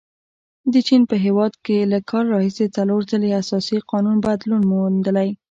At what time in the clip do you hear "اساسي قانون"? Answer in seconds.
3.41-4.17